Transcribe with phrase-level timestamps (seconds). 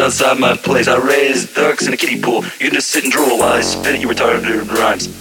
[0.00, 0.88] outside my place.
[0.88, 2.42] I raised ducks in a kiddie pool.
[2.58, 5.19] You can just sit and drool while I spit at you retarded rhymes.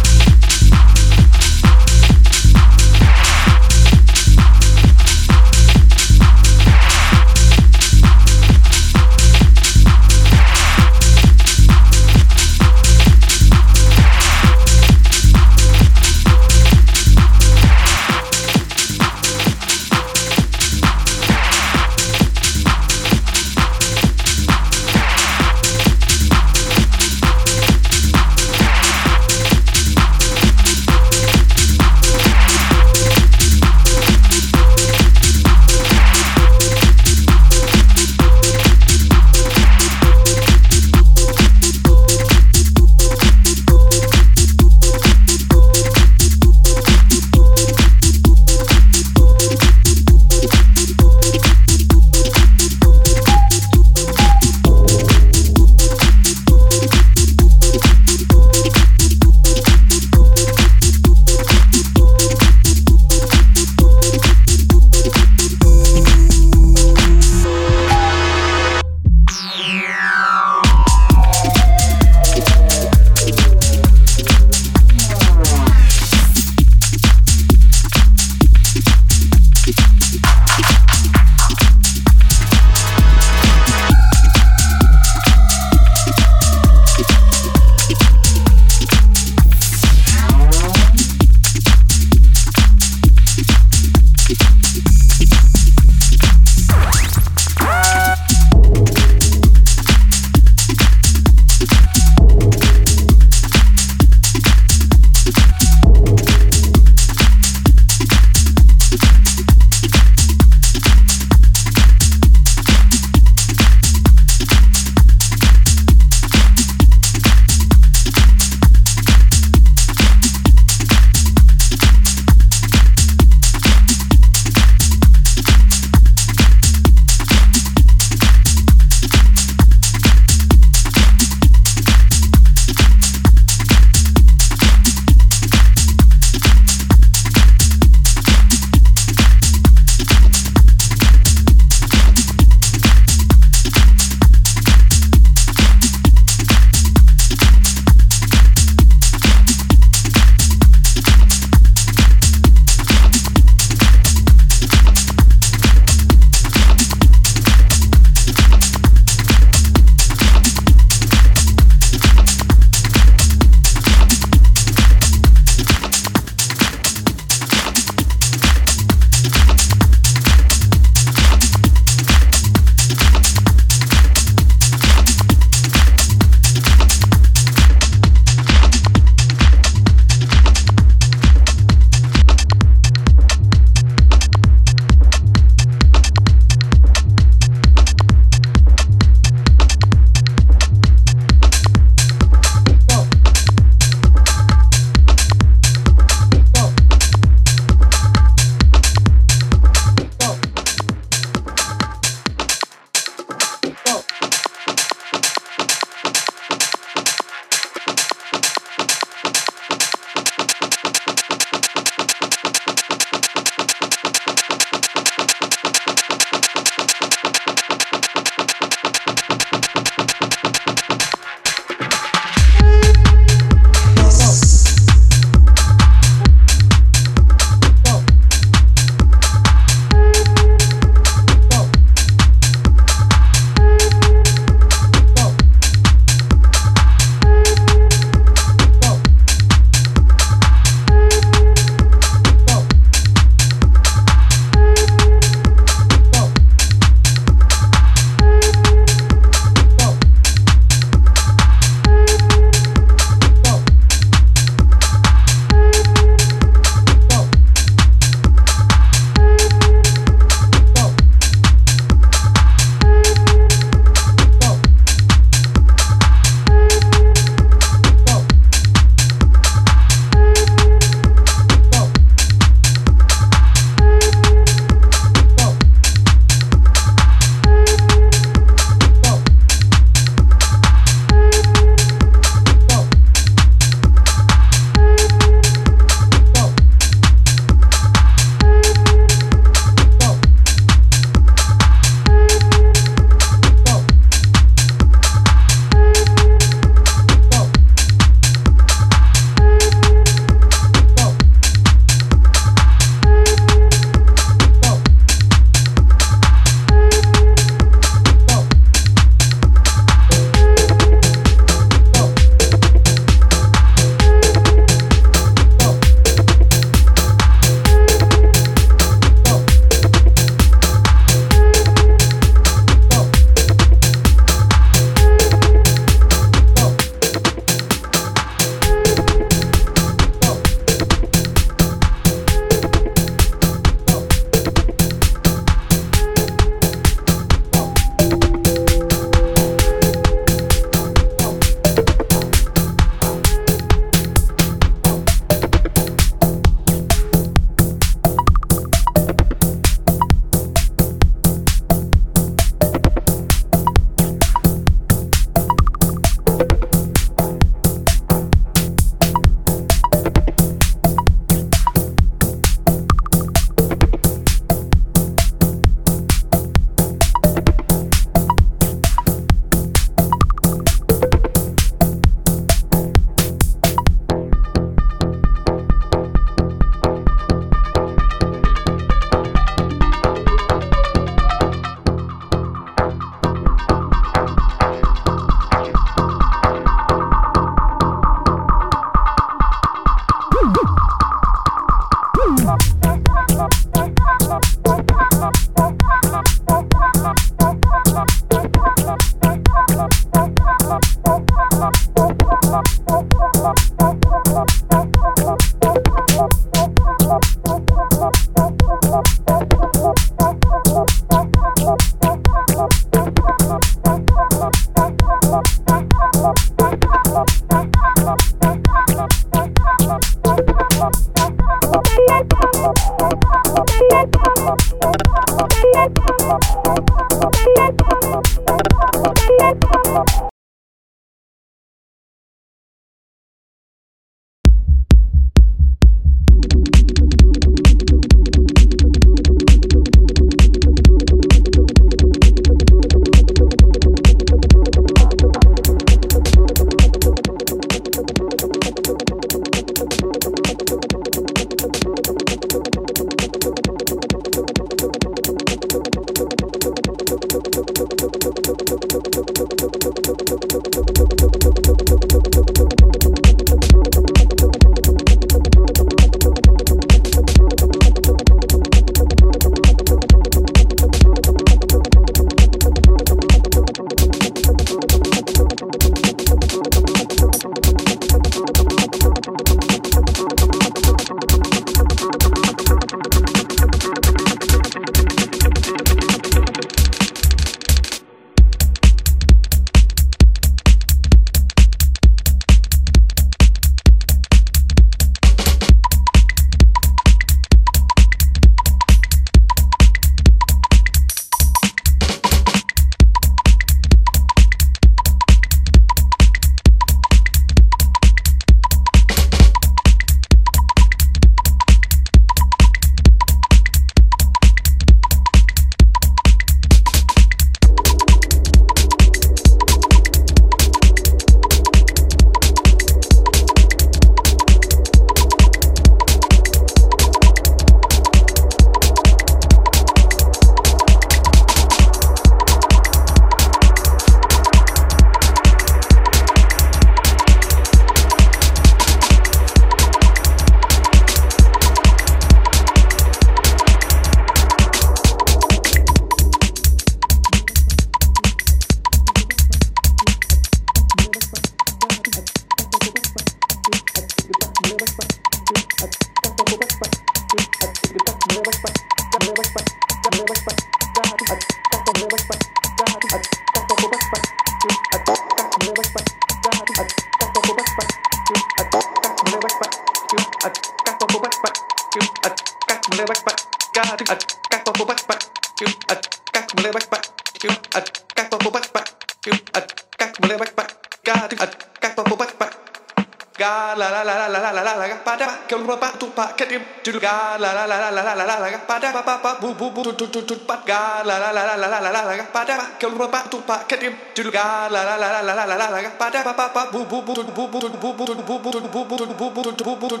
[588.90, 591.54] Pak, pa pa bu bu bu tu tu tu pat ga la la la la
[591.54, 594.66] la la la la pada pa ke lu pa tu pa ke tim tu ga
[594.66, 597.14] la la la la la la la la pada pa pa pa bu bu bu
[597.14, 600.00] bu bu bu bu bu bu bu bu bu bu bu bu bu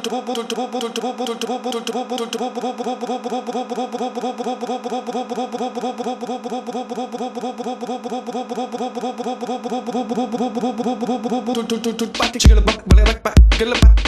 [12.40, 13.99] Gelebak, belebak, pak, gelebak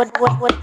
[0.00, 0.59] what, what, what.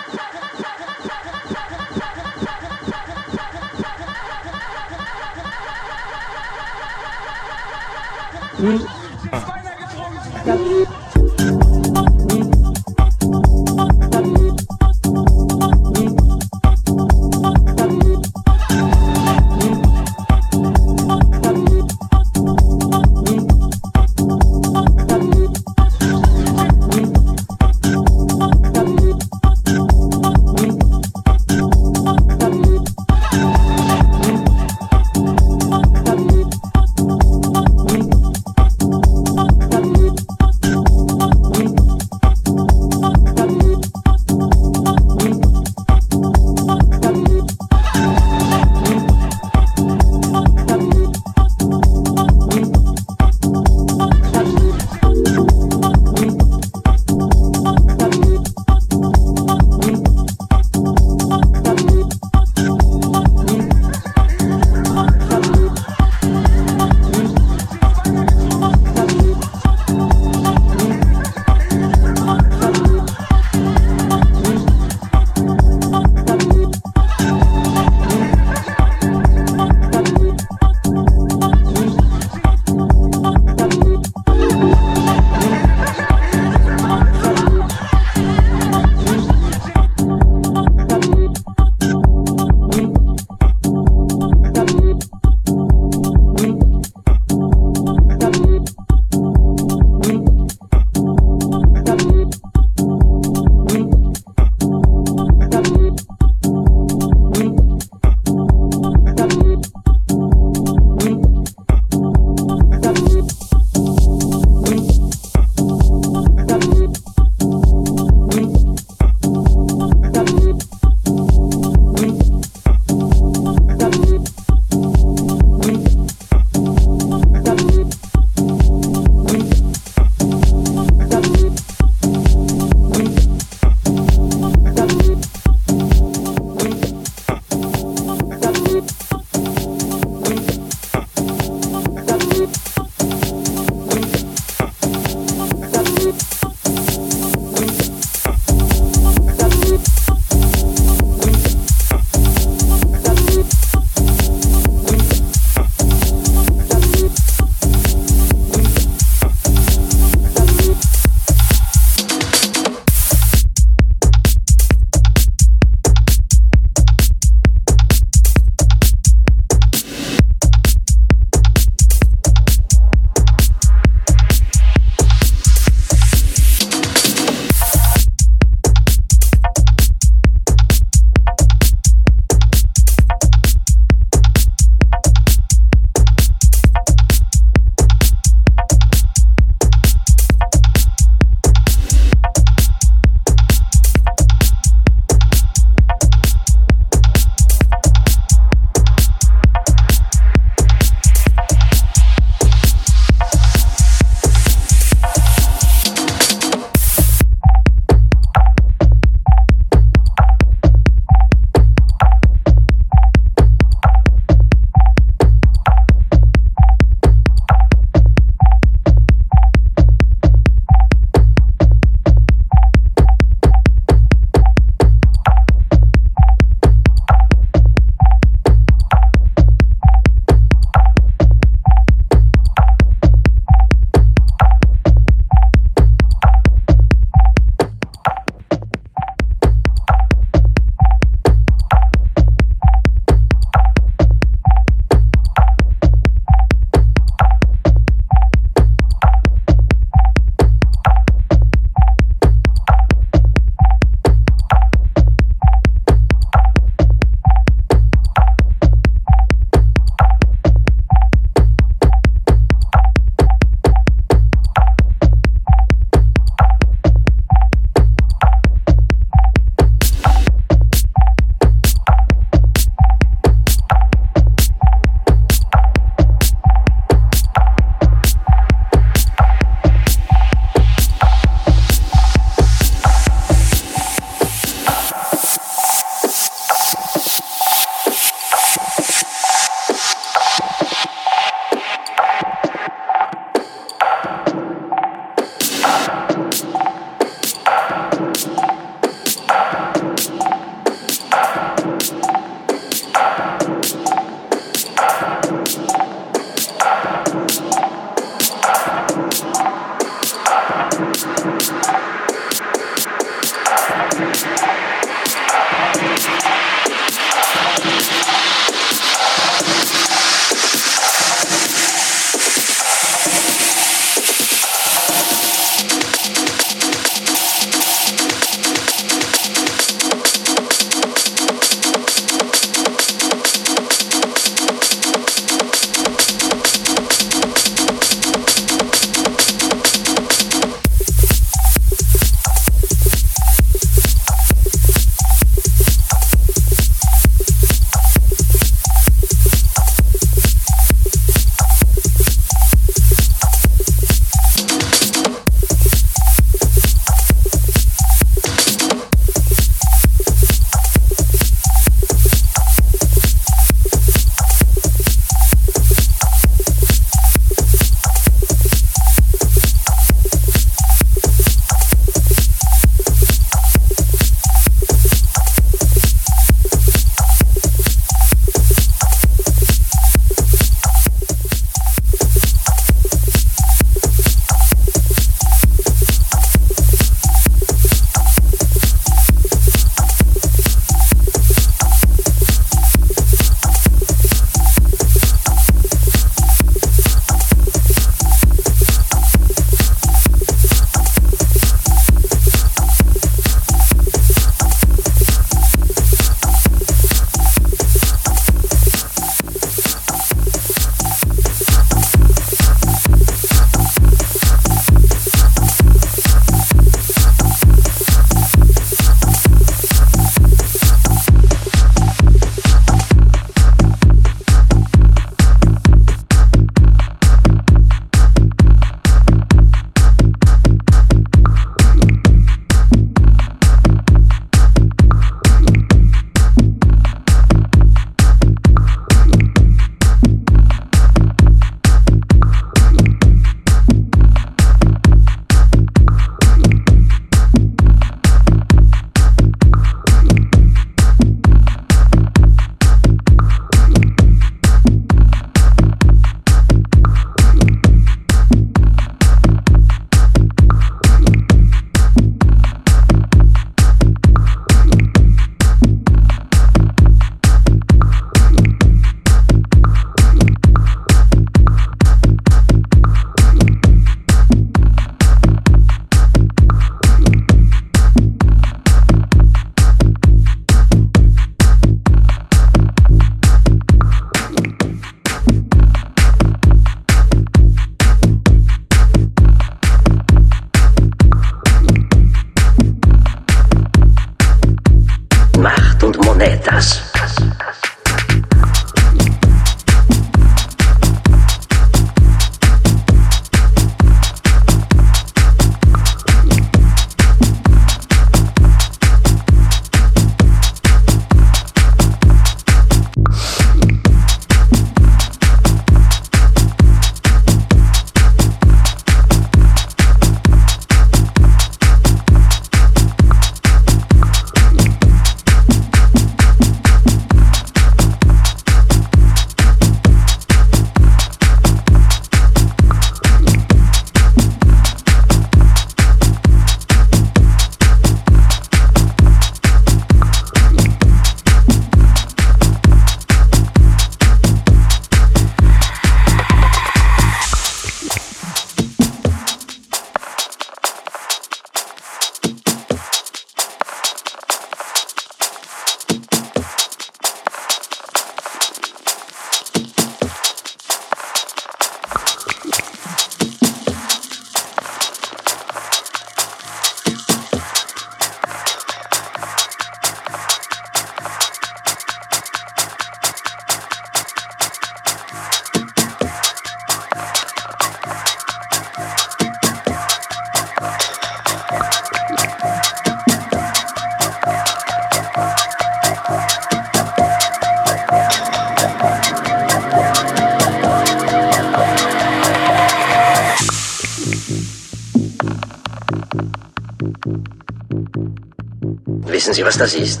[599.38, 600.00] Sie, was das ist?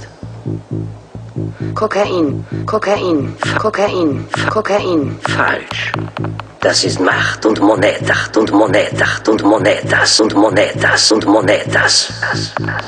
[1.72, 5.16] Kokain, Kokain, Kokain, Kokain.
[5.36, 5.92] Falsch.
[6.58, 11.72] Das ist Macht und Monetacht und Monetacht und Monetas und Monetas und Monetas.
[11.72, 12.08] das.
[12.20, 12.87] das, das.